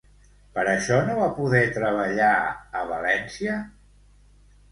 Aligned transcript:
Per 0.53 0.61
això 0.69 0.95
no 1.09 1.17
va 1.17 1.25
poder 1.39 1.61
treballar 1.75 2.31
a 2.79 2.81
València? 2.93 3.59